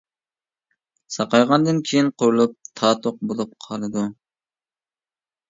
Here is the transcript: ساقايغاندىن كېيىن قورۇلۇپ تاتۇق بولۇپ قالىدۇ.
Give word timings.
ساقايغاندىن 1.15 1.81
كېيىن 1.89 2.09
قورۇلۇپ 2.23 2.57
تاتۇق 2.83 3.21
بولۇپ 3.33 3.53
قالىدۇ. 3.69 4.09